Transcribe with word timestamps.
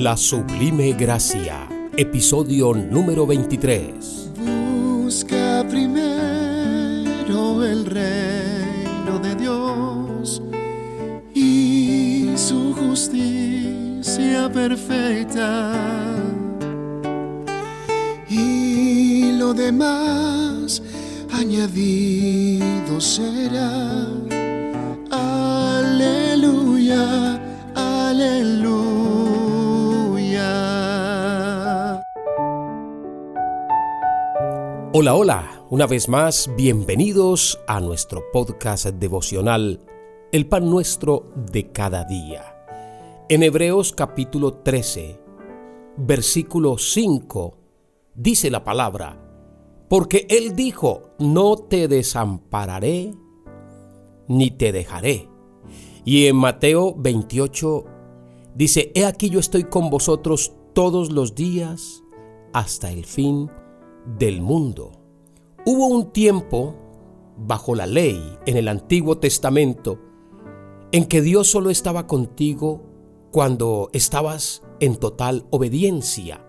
La 0.00 0.16
Sublime 0.16 0.92
Gracia, 0.92 1.68
episodio 1.96 2.72
número 2.72 3.26
23. 3.26 4.30
Busca 4.36 5.66
primero 5.68 7.64
el 7.64 7.84
reino 7.84 9.18
de 9.20 9.34
Dios 9.34 10.40
y 11.34 12.28
su 12.36 12.74
justicia 12.74 14.48
perfecta. 14.52 15.72
Y 18.30 19.32
lo 19.32 19.52
demás 19.52 20.80
añadido 21.32 23.00
será. 23.00 24.06
Aleluya, 25.90 27.02
aleluya. 27.74 28.67
Hola, 35.00 35.14
hola, 35.14 35.64
una 35.70 35.86
vez 35.86 36.08
más, 36.08 36.50
bienvenidos 36.56 37.60
a 37.68 37.78
nuestro 37.78 38.20
podcast 38.32 38.86
devocional, 38.86 39.78
El 40.32 40.48
Pan 40.48 40.68
Nuestro 40.68 41.32
de 41.52 41.70
cada 41.70 42.02
día. 42.02 42.66
En 43.28 43.44
Hebreos 43.44 43.92
capítulo 43.92 44.54
13, 44.54 45.20
versículo 45.98 46.78
5, 46.78 47.56
dice 48.16 48.50
la 48.50 48.64
palabra, 48.64 49.24
porque 49.88 50.26
Él 50.28 50.56
dijo, 50.56 51.14
no 51.20 51.56
te 51.56 51.86
desampararé 51.86 53.14
ni 54.26 54.50
te 54.50 54.72
dejaré. 54.72 55.28
Y 56.04 56.26
en 56.26 56.34
Mateo 56.34 56.92
28 56.96 57.84
dice, 58.56 58.90
He 58.96 59.06
aquí 59.06 59.30
yo 59.30 59.38
estoy 59.38 59.62
con 59.62 59.90
vosotros 59.90 60.54
todos 60.74 61.12
los 61.12 61.36
días 61.36 62.02
hasta 62.52 62.90
el 62.90 63.04
fin 63.06 63.48
del 64.06 64.40
mundo. 64.40 64.92
Hubo 65.64 65.86
un 65.86 66.12
tiempo 66.12 66.74
bajo 67.36 67.74
la 67.74 67.86
ley 67.86 68.20
en 68.46 68.56
el 68.56 68.68
Antiguo 68.68 69.18
Testamento 69.18 69.98
en 70.92 71.04
que 71.06 71.22
Dios 71.22 71.48
solo 71.48 71.70
estaba 71.70 72.06
contigo 72.06 72.82
cuando 73.30 73.90
estabas 73.92 74.62
en 74.80 74.96
total 74.96 75.46
obediencia. 75.50 76.44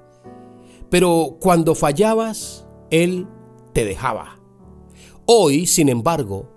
Pero 0.90 1.38
cuando 1.40 1.76
fallabas, 1.76 2.66
Él 2.90 3.28
te 3.74 3.86
dejaba. 3.86 4.40
Hoy, 5.26 5.66
sin 5.66 5.90
embargo, 5.90 6.50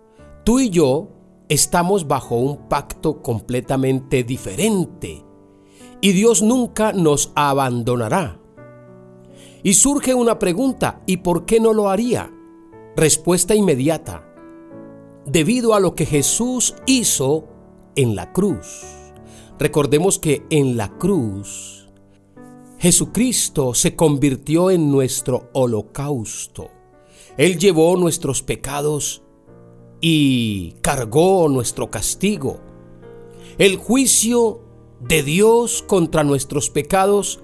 tú 0.44 0.60
y 0.60 0.70
yo 0.70 1.08
estamos 1.48 2.06
bajo 2.06 2.36
un 2.36 2.68
pacto 2.68 3.20
completamente 3.20 4.24
diferente 4.24 5.24
y 6.00 6.12
Dios 6.12 6.42
nunca 6.42 6.92
nos 6.92 7.32
abandonará. 7.34 8.41
Y 9.62 9.74
surge 9.74 10.14
una 10.14 10.38
pregunta, 10.38 11.02
¿y 11.06 11.18
por 11.18 11.46
qué 11.46 11.60
no 11.60 11.72
lo 11.72 11.88
haría? 11.88 12.32
Respuesta 12.96 13.54
inmediata, 13.54 14.28
debido 15.24 15.74
a 15.74 15.80
lo 15.80 15.94
que 15.94 16.04
Jesús 16.04 16.74
hizo 16.86 17.46
en 17.94 18.16
la 18.16 18.32
cruz. 18.32 18.84
Recordemos 19.58 20.18
que 20.18 20.44
en 20.50 20.76
la 20.76 20.98
cruz 20.98 21.82
Jesucristo 22.82 23.74
se 23.74 23.94
convirtió 23.94 24.68
en 24.72 24.90
nuestro 24.90 25.50
holocausto. 25.52 26.68
Él 27.36 27.56
llevó 27.56 27.96
nuestros 27.96 28.42
pecados 28.42 29.22
y 30.00 30.72
cargó 30.82 31.48
nuestro 31.48 31.92
castigo. 31.92 32.58
El 33.56 33.76
juicio 33.76 34.62
de 34.98 35.22
Dios 35.22 35.84
contra 35.86 36.24
nuestros 36.24 36.70
pecados 36.70 37.41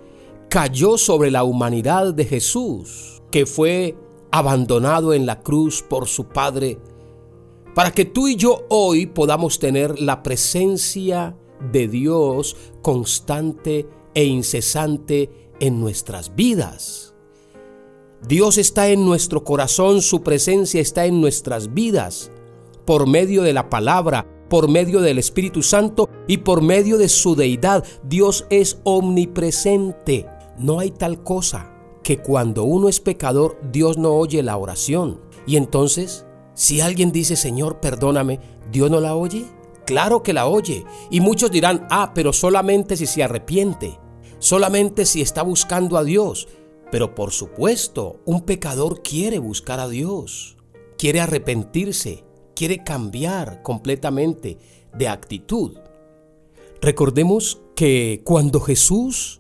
cayó 0.49 0.97
sobre 0.97 1.31
la 1.31 1.45
humanidad 1.45 2.15
de 2.15 2.25
Jesús, 2.25 3.23
que 3.31 3.47
fue 3.47 3.97
abandonado 4.31 5.13
en 5.13 5.27
la 5.27 5.41
cruz 5.41 5.83
por 5.83 6.09
su 6.09 6.29
Padre, 6.29 6.79
para 7.75 7.93
que 7.93 8.05
tú 8.05 8.29
y 8.29 8.37
yo 8.37 8.65
hoy 8.69 9.07
podamos 9.07 9.59
tener 9.59 10.01
la 10.01 10.23
presencia 10.23 11.37
de 11.73 11.89
Dios 11.89 12.57
constante 12.83 13.89
e 14.15 14.25
incesante 14.25 15.31
en 15.61 15.81
nuestras 15.81 16.35
vidas. 16.35 17.15
Dios 18.27 18.59
está 18.59 18.89
en 18.89 19.05
nuestro 19.05 19.45
corazón, 19.45 20.03
su 20.03 20.23
presencia 20.23 20.81
está 20.81 21.07
en 21.07 21.21
nuestras 21.21 21.73
vidas 21.73 22.33
por 22.85 23.07
medio 23.07 23.43
de 23.43 23.53
la 23.53 23.69
palabra, 23.69 24.27
por 24.49 24.69
medio 24.69 25.01
del 25.01 25.19
Espíritu 25.19 25.63
Santo 25.63 26.09
y 26.27 26.39
por 26.39 26.63
medio 26.63 26.99
de 26.99 27.09
su 27.09 27.37
deidad. 27.37 27.85
Dios 28.03 28.47
es 28.51 28.81
omnipresente. 28.85 30.27
No 30.59 30.81
hay 30.81 30.91
tal 30.91 31.23
cosa 31.23 31.73
que 32.03 32.19
cuando 32.19 32.65
uno 32.65 32.89
es 32.89 33.01
pecador, 33.01 33.59
Dios 33.71 33.99
no 33.99 34.15
oye 34.15 34.43
la 34.43 34.57
oración. 34.57 35.21
Y 35.47 35.57
entonces, 35.57 36.27
si 36.55 36.81
alguien 36.81 37.13
dice, 37.13 37.37
Señor, 37.37 37.81
perdóname, 37.81 38.41
¿Dios 38.73 38.91
no 38.91 39.01
la 39.01 39.15
oye? 39.15 39.45
Claro 39.87 40.23
que 40.23 40.33
la 40.33 40.47
oye. 40.47 40.85
Y 41.11 41.21
muchos 41.21 41.51
dirán, 41.51 41.87
ah, 41.91 42.13
pero 42.15 42.33
solamente 42.33 42.97
si 42.97 43.07
se 43.07 43.23
arrepiente, 43.23 43.99
solamente 44.39 45.07
si 45.07 45.23
está 45.23 45.43
buscando 45.43 45.97
a 45.97 46.05
Dios. 46.05 46.49
Pero 46.91 47.15
por 47.15 47.31
supuesto, 47.31 48.21
un 48.25 48.43
pecador 48.43 49.03
quiere 49.03 49.39
buscar 49.39 49.79
a 49.79 49.89
Dios, 49.89 50.57
quiere 50.97 51.21
arrepentirse, 51.21 52.25
quiere 52.57 52.83
cambiar 52.83 53.63
completamente 53.63 54.59
de 54.93 55.09
actitud. 55.09 55.79
Recordemos 56.81 57.61
que 57.77 58.23
cuando 58.25 58.61
Jesús 58.61 59.38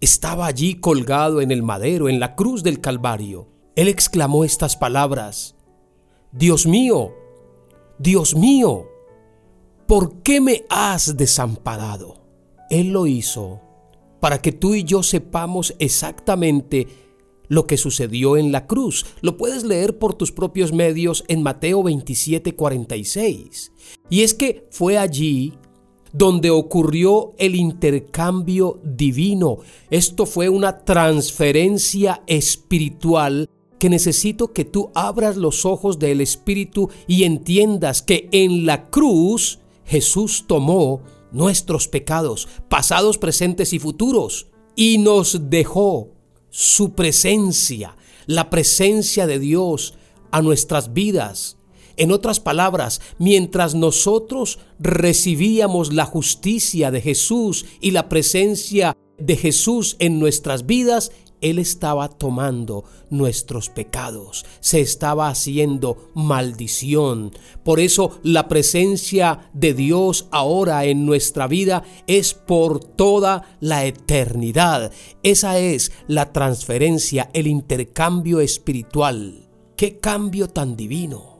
estaba 0.00 0.46
allí 0.46 0.74
colgado 0.76 1.40
en 1.40 1.50
el 1.50 1.62
madero, 1.62 2.08
en 2.08 2.20
la 2.20 2.34
cruz 2.34 2.62
del 2.62 2.80
Calvario, 2.80 3.48
Él 3.74 3.88
exclamó 3.88 4.44
estas 4.44 4.76
palabras, 4.76 5.56
Dios 6.32 6.66
mío, 6.66 7.14
Dios 7.98 8.34
mío, 8.34 8.86
¿por 9.86 10.22
qué 10.22 10.40
me 10.40 10.64
has 10.68 11.16
desamparado? 11.16 12.26
Él 12.70 12.90
lo 12.90 13.06
hizo 13.06 13.60
para 14.20 14.42
que 14.42 14.52
tú 14.52 14.74
y 14.74 14.84
yo 14.84 15.02
sepamos 15.02 15.74
exactamente 15.78 16.86
lo 17.48 17.66
que 17.66 17.76
sucedió 17.76 18.36
en 18.36 18.52
la 18.52 18.66
cruz. 18.66 19.06
Lo 19.22 19.36
puedes 19.36 19.64
leer 19.64 19.98
por 19.98 20.14
tus 20.14 20.32
propios 20.32 20.72
medios 20.72 21.24
en 21.28 21.42
Mateo 21.42 21.82
27, 21.82 22.54
46. 22.54 23.72
Y 24.10 24.22
es 24.22 24.34
que 24.34 24.66
fue 24.70 24.98
allí 24.98 25.54
donde 26.12 26.50
ocurrió 26.50 27.34
el 27.38 27.54
intercambio 27.54 28.80
divino. 28.82 29.58
Esto 29.90 30.26
fue 30.26 30.48
una 30.48 30.84
transferencia 30.84 32.22
espiritual 32.26 33.48
que 33.78 33.88
necesito 33.88 34.52
que 34.52 34.64
tú 34.64 34.90
abras 34.94 35.36
los 35.36 35.64
ojos 35.64 35.98
del 35.98 36.20
Espíritu 36.20 36.90
y 37.06 37.24
entiendas 37.24 38.02
que 38.02 38.28
en 38.32 38.66
la 38.66 38.90
cruz 38.90 39.60
Jesús 39.84 40.44
tomó 40.46 41.02
nuestros 41.30 41.88
pecados, 41.88 42.48
pasados, 42.68 43.18
presentes 43.18 43.72
y 43.72 43.78
futuros, 43.78 44.48
y 44.74 44.98
nos 44.98 45.50
dejó 45.50 46.10
su 46.50 46.94
presencia, 46.94 47.96
la 48.26 48.50
presencia 48.50 49.26
de 49.26 49.38
Dios 49.38 49.94
a 50.30 50.42
nuestras 50.42 50.92
vidas. 50.92 51.57
En 51.98 52.12
otras 52.12 52.38
palabras, 52.38 53.00
mientras 53.18 53.74
nosotros 53.74 54.60
recibíamos 54.78 55.92
la 55.92 56.04
justicia 56.04 56.92
de 56.92 57.00
Jesús 57.00 57.66
y 57.80 57.90
la 57.90 58.08
presencia 58.08 58.96
de 59.18 59.36
Jesús 59.36 59.96
en 59.98 60.20
nuestras 60.20 60.64
vidas, 60.64 61.10
él 61.40 61.58
estaba 61.58 62.08
tomando 62.08 62.84
nuestros 63.10 63.68
pecados, 63.68 64.46
se 64.60 64.80
estaba 64.80 65.28
haciendo 65.28 66.10
maldición. 66.14 67.32
Por 67.64 67.80
eso 67.80 68.20
la 68.22 68.48
presencia 68.48 69.50
de 69.52 69.74
Dios 69.74 70.28
ahora 70.30 70.84
en 70.84 71.04
nuestra 71.04 71.48
vida 71.48 71.82
es 72.06 72.32
por 72.32 72.82
toda 72.84 73.56
la 73.60 73.84
eternidad. 73.86 74.92
Esa 75.24 75.58
es 75.58 75.92
la 76.06 76.32
transferencia, 76.32 77.28
el 77.32 77.48
intercambio 77.48 78.40
espiritual. 78.40 79.48
¡Qué 79.76 79.98
cambio 79.98 80.48
tan 80.48 80.76
divino! 80.76 81.37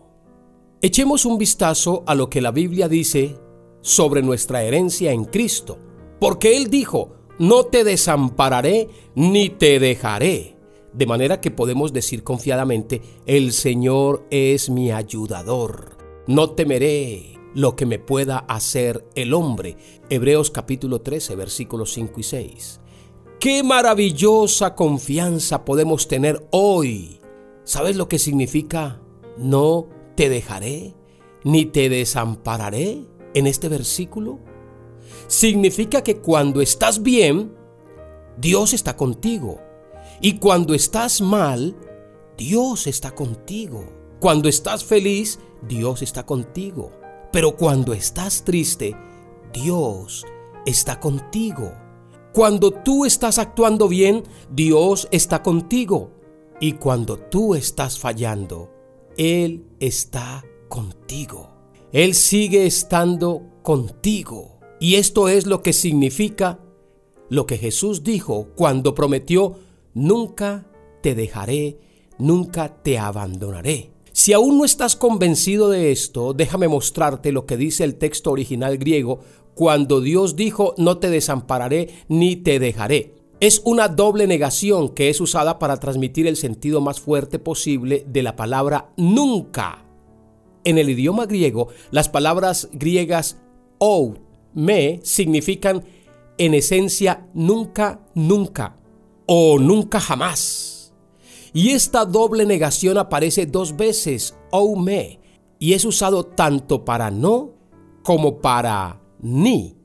Echemos 0.80 1.24
un 1.24 1.38
vistazo 1.38 2.04
a 2.06 2.14
lo 2.14 2.30
que 2.30 2.40
la 2.40 2.52
Biblia 2.52 2.88
dice 2.88 3.36
sobre 3.80 4.22
nuestra 4.22 4.62
herencia 4.62 5.10
en 5.10 5.24
Cristo, 5.24 5.76
porque 6.20 6.56
Él 6.56 6.70
dijo, 6.70 7.16
no 7.40 7.64
te 7.64 7.82
desampararé 7.82 8.86
ni 9.16 9.48
te 9.48 9.80
dejaré. 9.80 10.56
De 10.92 11.04
manera 11.04 11.40
que 11.40 11.50
podemos 11.50 11.92
decir 11.92 12.22
confiadamente, 12.22 13.02
el 13.26 13.52
Señor 13.52 14.24
es 14.30 14.70
mi 14.70 14.92
ayudador. 14.92 15.96
No 16.28 16.50
temeré 16.50 17.40
lo 17.56 17.74
que 17.74 17.84
me 17.84 17.98
pueda 17.98 18.38
hacer 18.38 19.04
el 19.16 19.34
hombre. 19.34 19.76
Hebreos 20.10 20.52
capítulo 20.52 21.00
13, 21.00 21.34
versículos 21.34 21.92
5 21.92 22.20
y 22.20 22.22
6. 22.22 22.80
Qué 23.40 23.64
maravillosa 23.64 24.76
confianza 24.76 25.64
podemos 25.64 26.06
tener 26.06 26.46
hoy. 26.52 27.20
¿Sabes 27.64 27.96
lo 27.96 28.08
que 28.08 28.20
significa 28.20 29.00
no 29.38 29.97
te 30.18 30.28
dejaré 30.28 30.94
ni 31.44 31.64
te 31.64 31.88
desampararé 31.88 33.06
en 33.34 33.46
este 33.46 33.68
versículo? 33.68 34.40
significa 35.28 36.02
que 36.02 36.18
cuando 36.18 36.60
estás 36.60 37.02
bien, 37.02 37.54
Dios 38.36 38.72
está 38.72 38.96
contigo. 38.96 39.60
Y 40.20 40.38
cuando 40.38 40.74
estás 40.74 41.20
mal, 41.20 41.76
Dios 42.36 42.86
está 42.88 43.14
contigo. 43.14 43.84
Cuando 44.20 44.48
estás 44.48 44.82
feliz, 44.82 45.38
Dios 45.62 46.02
está 46.02 46.26
contigo. 46.26 46.90
Pero 47.30 47.56
cuando 47.56 47.92
estás 47.92 48.42
triste, 48.42 48.96
Dios 49.52 50.26
está 50.66 50.98
contigo. 50.98 51.72
Cuando 52.32 52.70
tú 52.72 53.04
estás 53.04 53.38
actuando 53.38 53.86
bien, 53.86 54.24
Dios 54.50 55.06
está 55.12 55.42
contigo. 55.42 56.10
Y 56.60 56.72
cuando 56.72 57.18
tú 57.18 57.54
estás 57.54 57.98
fallando, 57.98 58.77
Él 59.18 59.66
está 59.80 60.44
contigo. 60.68 61.50
Él 61.92 62.14
sigue 62.14 62.64
estando 62.66 63.42
contigo. 63.62 64.60
Y 64.80 64.94
esto 64.94 65.28
es 65.28 65.46
lo 65.46 65.60
que 65.60 65.72
significa 65.72 66.60
lo 67.28 67.44
que 67.44 67.58
Jesús 67.58 68.04
dijo 68.04 68.48
cuando 68.54 68.94
prometió, 68.94 69.56
nunca 69.92 70.70
te 71.02 71.14
dejaré, 71.14 71.78
nunca 72.18 72.82
te 72.82 72.98
abandonaré. 72.98 73.90
Si 74.12 74.32
aún 74.32 74.56
no 74.58 74.64
estás 74.64 74.96
convencido 74.96 75.68
de 75.68 75.90
esto, 75.90 76.32
déjame 76.32 76.68
mostrarte 76.68 77.32
lo 77.32 77.44
que 77.44 77.56
dice 77.56 77.84
el 77.84 77.96
texto 77.96 78.30
original 78.30 78.78
griego 78.78 79.20
cuando 79.54 80.00
Dios 80.00 80.36
dijo, 80.36 80.74
no 80.78 80.98
te 80.98 81.10
desampararé 81.10 81.88
ni 82.08 82.36
te 82.36 82.60
dejaré. 82.60 83.17
Es 83.40 83.62
una 83.64 83.86
doble 83.86 84.26
negación 84.26 84.88
que 84.88 85.10
es 85.10 85.20
usada 85.20 85.60
para 85.60 85.76
transmitir 85.78 86.26
el 86.26 86.36
sentido 86.36 86.80
más 86.80 87.00
fuerte 87.00 87.38
posible 87.38 88.04
de 88.08 88.24
la 88.24 88.34
palabra 88.34 88.90
nunca. 88.96 89.84
En 90.64 90.76
el 90.76 90.90
idioma 90.90 91.26
griego, 91.26 91.68
las 91.92 92.08
palabras 92.08 92.68
griegas 92.72 93.40
ou, 93.78 94.16
me 94.54 94.98
significan 95.04 95.84
en 96.36 96.54
esencia 96.54 97.28
nunca, 97.32 98.00
nunca 98.14 98.76
o 99.26 99.60
nunca 99.60 100.00
jamás. 100.00 100.92
Y 101.52 101.70
esta 101.70 102.04
doble 102.04 102.44
negación 102.44 102.98
aparece 102.98 103.46
dos 103.46 103.76
veces, 103.76 104.34
ou 104.50 104.76
me, 104.76 105.20
y 105.60 105.74
es 105.74 105.84
usado 105.84 106.24
tanto 106.24 106.84
para 106.84 107.12
no 107.12 107.54
como 108.02 108.40
para 108.40 109.00
ni. 109.20 109.76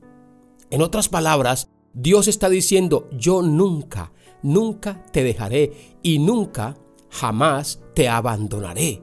En 0.70 0.82
otras 0.82 1.08
palabras, 1.08 1.68
Dios 1.94 2.26
está 2.26 2.48
diciendo, 2.48 3.08
yo 3.12 3.40
nunca, 3.40 4.12
nunca 4.42 5.06
te 5.12 5.22
dejaré 5.22 5.72
y 6.02 6.18
nunca, 6.18 6.76
jamás 7.08 7.80
te 7.94 8.08
abandonaré. 8.08 9.00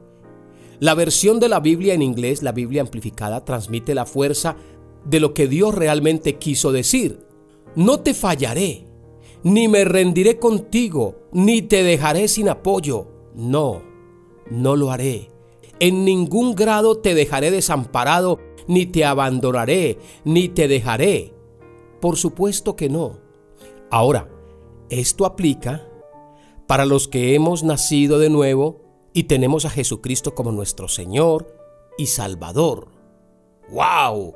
La 0.80 0.94
versión 0.94 1.40
de 1.40 1.48
la 1.48 1.62
Biblia 1.62 1.94
en 1.94 2.02
inglés, 2.02 2.44
la 2.44 2.52
Biblia 2.52 2.82
amplificada, 2.82 3.46
transmite 3.46 3.96
la 3.96 4.06
fuerza 4.06 4.58
de 5.06 5.22
lo 5.22 5.34
que 5.34 5.48
Dios 5.48 5.74
realmente 5.74 6.38
quiso 6.38 6.72
decir. 6.74 7.26
No 7.76 8.02
te 8.02 8.14
fallaré, 8.14 8.86
ni 9.44 9.70
me 9.70 9.86
rendiré 9.86 10.38
contigo, 10.38 11.30
ni 11.32 11.62
te 11.62 11.84
dejaré 11.84 12.28
sin 12.28 12.50
apoyo. 12.50 13.08
No, 13.34 13.82
no 14.50 14.76
lo 14.76 14.92
haré. 14.92 15.30
En 15.80 16.04
ningún 16.04 16.56
grado 16.56 16.98
te 16.98 17.16
dejaré 17.16 17.52
desamparado, 17.52 18.40
ni 18.68 18.86
te 18.86 19.06
abandonaré, 19.06 19.98
ni 20.26 20.50
te 20.50 20.68
dejaré. 20.68 21.34
Por 22.02 22.18
supuesto 22.18 22.76
que 22.76 22.90
no. 22.90 23.20
Ahora, 23.92 24.30
esto 24.90 25.26
aplica 25.26 25.88
para 26.68 26.86
los 26.86 27.08
que 27.08 27.36
hemos 27.36 27.64
nacido 27.64 28.18
de 28.18 28.30
nuevo 28.30 28.82
y 29.14 29.24
tenemos 29.24 29.66
a 29.66 29.70
Jesucristo 29.70 30.34
como 30.34 30.52
nuestro 30.52 30.88
Señor 30.88 31.56
y 31.98 32.08
Salvador. 32.08 32.88
¡Wow! 33.70 34.34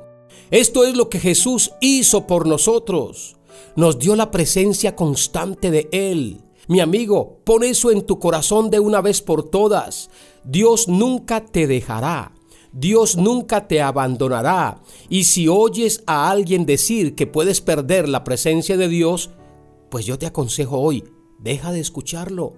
Esto 0.50 0.84
es 0.84 0.96
lo 0.96 1.08
que 1.08 1.18
Jesús 1.18 1.72
hizo 1.80 2.26
por 2.26 2.46
nosotros. 2.46 3.36
Nos 3.74 3.98
dio 3.98 4.14
la 4.16 4.30
presencia 4.30 4.94
constante 4.94 5.70
de 5.70 5.88
Él. 5.92 6.42
Mi 6.68 6.80
amigo, 6.80 7.40
pon 7.44 7.64
eso 7.64 7.90
en 7.90 8.02
tu 8.02 8.18
corazón 8.18 8.70
de 8.70 8.80
una 8.80 9.00
vez 9.00 9.22
por 9.22 9.50
todas. 9.50 10.10
Dios 10.44 10.88
nunca 10.88 11.44
te 11.44 11.66
dejará. 11.66 12.35
Dios 12.78 13.16
nunca 13.16 13.66
te 13.68 13.80
abandonará. 13.80 14.82
Y 15.08 15.24
si 15.24 15.48
oyes 15.48 16.02
a 16.06 16.30
alguien 16.30 16.66
decir 16.66 17.14
que 17.14 17.26
puedes 17.26 17.62
perder 17.62 18.06
la 18.06 18.22
presencia 18.22 18.76
de 18.76 18.88
Dios, 18.88 19.30
pues 19.90 20.04
yo 20.04 20.18
te 20.18 20.26
aconsejo 20.26 20.78
hoy, 20.78 21.02
deja 21.38 21.72
de 21.72 21.80
escucharlo. 21.80 22.52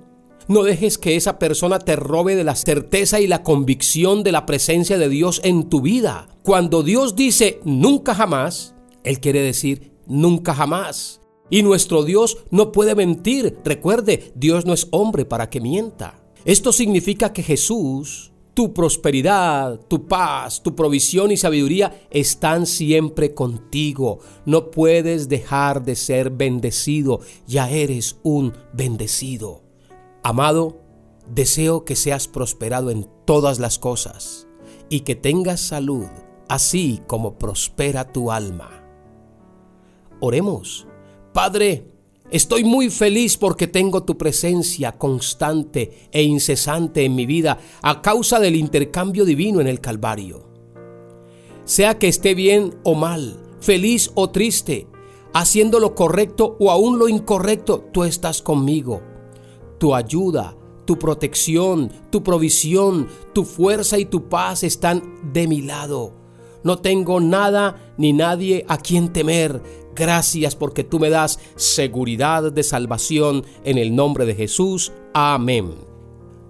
No 0.48 0.64
dejes 0.64 0.98
que 0.98 1.14
esa 1.14 1.38
persona 1.38 1.78
te 1.78 1.94
robe 1.94 2.34
de 2.34 2.42
la 2.42 2.56
certeza 2.56 3.20
y 3.20 3.28
la 3.28 3.44
convicción 3.44 4.24
de 4.24 4.32
la 4.32 4.44
presencia 4.44 4.98
de 4.98 5.08
Dios 5.08 5.40
en 5.44 5.68
tu 5.68 5.82
vida. 5.82 6.28
Cuando 6.42 6.82
Dios 6.82 7.14
dice 7.14 7.60
nunca 7.64 8.14
jamás, 8.14 8.74
Él 9.04 9.20
quiere 9.20 9.40
decir 9.40 9.92
nunca 10.08 10.52
jamás. 10.52 11.20
Y 11.48 11.62
nuestro 11.62 12.02
Dios 12.02 12.38
no 12.50 12.72
puede 12.72 12.96
mentir. 12.96 13.58
Recuerde, 13.64 14.32
Dios 14.34 14.66
no 14.66 14.72
es 14.72 14.88
hombre 14.90 15.24
para 15.24 15.48
que 15.48 15.60
mienta. 15.60 16.24
Esto 16.44 16.72
significa 16.72 17.32
que 17.32 17.42
Jesús, 17.42 18.32
tu 18.58 18.74
prosperidad, 18.74 19.78
tu 19.86 20.08
paz, 20.08 20.64
tu 20.64 20.74
provisión 20.74 21.30
y 21.30 21.36
sabiduría 21.36 22.08
están 22.10 22.66
siempre 22.66 23.32
contigo. 23.32 24.18
No 24.46 24.72
puedes 24.72 25.28
dejar 25.28 25.84
de 25.84 25.94
ser 25.94 26.30
bendecido. 26.30 27.20
Ya 27.46 27.70
eres 27.70 28.18
un 28.24 28.54
bendecido. 28.72 29.62
Amado, 30.24 30.82
deseo 31.32 31.84
que 31.84 31.94
seas 31.94 32.26
prosperado 32.26 32.90
en 32.90 33.08
todas 33.24 33.60
las 33.60 33.78
cosas 33.78 34.48
y 34.88 35.02
que 35.02 35.14
tengas 35.14 35.60
salud, 35.60 36.08
así 36.48 37.00
como 37.06 37.38
prospera 37.38 38.10
tu 38.10 38.32
alma. 38.32 38.84
Oremos. 40.18 40.88
Padre, 41.32 41.92
estoy 42.30 42.64
muy 42.64 42.90
feliz 42.90 43.36
porque 43.36 43.66
tengo 43.66 44.02
tu 44.02 44.18
presencia 44.18 44.92
constante 44.92 46.08
e 46.10 46.22
incesante 46.22 47.04
en 47.04 47.14
mi 47.14 47.26
vida 47.26 47.58
a 47.82 48.02
causa 48.02 48.40
del 48.40 48.56
intercambio 48.56 49.24
divino 49.24 49.60
en 49.60 49.66
el 49.66 49.80
Calvario. 49.80 50.48
Sea 51.64 51.98
que 51.98 52.08
esté 52.08 52.34
bien 52.34 52.78
o 52.82 52.94
mal, 52.94 53.36
feliz 53.60 54.10
o 54.14 54.30
triste, 54.30 54.86
haciendo 55.34 55.80
lo 55.80 55.94
correcto 55.94 56.56
o 56.58 56.70
aún 56.70 56.98
lo 56.98 57.08
incorrecto, 57.08 57.88
tú 57.92 58.04
estás 58.04 58.42
conmigo 58.42 59.02
tu 59.78 59.94
ayuda, 59.94 60.56
tu 60.84 60.98
protección, 60.98 61.90
tu 62.10 62.22
provisión, 62.22 63.08
tu 63.32 63.44
fuerza 63.44 63.98
y 63.98 64.04
tu 64.04 64.28
paz 64.28 64.64
están 64.64 65.32
de 65.32 65.46
mi 65.46 65.62
lado. 65.62 66.17
No 66.68 66.76
tengo 66.76 67.18
nada 67.18 67.94
ni 67.96 68.12
nadie 68.12 68.66
a 68.68 68.76
quien 68.76 69.10
temer. 69.10 69.62
Gracias 69.96 70.54
porque 70.54 70.84
tú 70.84 70.98
me 70.98 71.08
das 71.08 71.40
seguridad 71.56 72.52
de 72.52 72.62
salvación 72.62 73.42
en 73.64 73.78
el 73.78 73.96
nombre 73.96 74.26
de 74.26 74.34
Jesús. 74.34 74.92
Amén. 75.14 75.76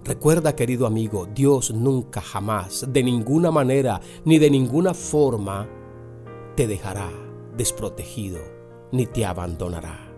Recuerda, 0.03 0.57
querido 0.57 0.85
amigo, 0.85 1.25
Dios 1.33 1.71
nunca 1.71 2.19
jamás, 2.19 2.85
de 2.91 3.01
ninguna 3.01 3.49
manera 3.49 4.01
ni 4.25 4.39
de 4.39 4.51
ninguna 4.51 4.93
forma, 4.93 5.69
te 6.57 6.67
dejará 6.67 7.09
desprotegido 7.55 8.39
ni 8.91 9.05
te 9.05 9.25
abandonará 9.25 10.08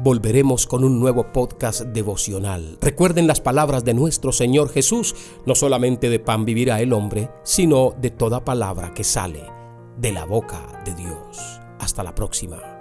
volveremos 0.00 0.66
con 0.66 0.84
un 0.84 1.00
nuevo 1.00 1.32
podcast 1.32 1.82
devocional. 1.82 2.78
Recuerden 2.80 3.26
las 3.26 3.40
palabras 3.40 3.84
de 3.84 3.94
nuestro 3.94 4.32
Señor 4.32 4.70
Jesús, 4.70 5.14
no 5.46 5.54
solamente 5.54 6.10
de 6.10 6.20
pan 6.20 6.44
vivirá 6.44 6.80
el 6.80 6.92
hombre, 6.92 7.30
sino 7.42 7.94
de 8.00 8.10
toda 8.10 8.44
palabra 8.44 8.94
que 8.94 9.04
sale 9.04 9.42
de 9.98 10.12
la 10.12 10.24
boca 10.24 10.82
de 10.84 10.94
Dios. 10.94 11.60
Hasta 11.78 12.02
la 12.02 12.14
próxima. 12.14 12.71